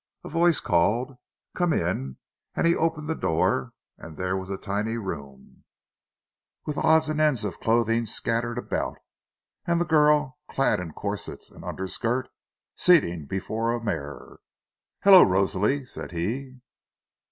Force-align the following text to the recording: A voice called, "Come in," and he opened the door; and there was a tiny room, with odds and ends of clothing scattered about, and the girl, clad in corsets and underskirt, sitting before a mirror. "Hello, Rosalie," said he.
A 0.23 0.29
voice 0.29 0.59
called, 0.59 1.15
"Come 1.55 1.71
in," 1.73 2.17
and 2.55 2.65
he 2.65 2.75
opened 2.75 3.07
the 3.07 3.13
door; 3.13 3.73
and 3.99 4.17
there 4.17 4.35
was 4.35 4.49
a 4.49 4.57
tiny 4.57 4.97
room, 4.97 5.63
with 6.65 6.75
odds 6.79 7.07
and 7.07 7.21
ends 7.21 7.45
of 7.45 7.59
clothing 7.59 8.07
scattered 8.07 8.57
about, 8.57 8.97
and 9.67 9.79
the 9.79 9.85
girl, 9.85 10.39
clad 10.49 10.79
in 10.79 10.91
corsets 10.93 11.51
and 11.51 11.63
underskirt, 11.63 12.29
sitting 12.75 13.27
before 13.27 13.75
a 13.75 13.83
mirror. 13.83 14.39
"Hello, 15.03 15.21
Rosalie," 15.21 15.85
said 15.85 16.13
he. 16.13 16.61